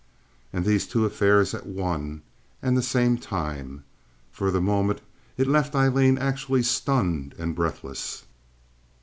And 0.51 0.65
these 0.65 0.87
two 0.87 1.05
affairs 1.05 1.53
at 1.53 1.67
one 1.67 2.23
and 2.59 2.75
the 2.75 2.81
same 2.81 3.19
time. 3.19 3.83
For 4.31 4.49
the 4.49 4.59
moment 4.59 4.99
it 5.37 5.45
left 5.45 5.75
Aileen 5.75 6.17
actually 6.17 6.63
stunned 6.63 7.35
and 7.37 7.53
breathless. 7.53 8.23